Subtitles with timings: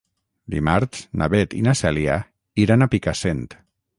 [0.53, 2.17] Dimarts na Beth i na Cèlia
[2.65, 3.45] iran a Picassent.